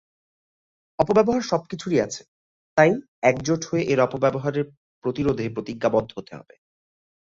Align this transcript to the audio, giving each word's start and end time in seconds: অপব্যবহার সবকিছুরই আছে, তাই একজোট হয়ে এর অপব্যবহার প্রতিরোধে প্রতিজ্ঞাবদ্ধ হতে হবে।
অপব্যবহার 0.99 1.43
সবকিছুরই 1.43 1.99
আছে, 2.01 2.21
তাই 2.77 2.91
একজোট 3.23 3.61
হয়ে 3.65 3.83
এর 3.83 3.99
অপব্যবহার 3.99 4.55
প্রতিরোধে 5.03 5.45
প্রতিজ্ঞাবদ্ধ 5.49 6.09
হতে 6.17 6.31
হবে। 6.35 6.55